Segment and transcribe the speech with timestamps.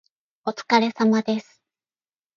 [0.45, 1.61] お疲れ様です